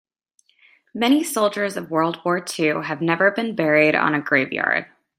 Many 0.95 1.23
soldiers 1.23 1.77
of 1.77 1.91
world 1.91 2.21
war 2.25 2.39
two 2.41 2.81
have 2.81 3.03
never 3.03 3.29
been 3.29 3.53
buried 3.53 3.93
on 3.93 4.15
a 4.15 4.19
grave 4.19 4.51
yard. 4.51 4.87